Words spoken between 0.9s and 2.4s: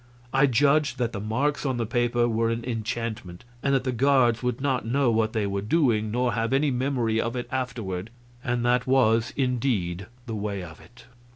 that the marks on the paper